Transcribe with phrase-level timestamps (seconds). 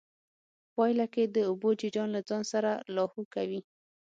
[0.75, 3.61] پايله کې د اوبو جريان له ځان سره لاهو کوي.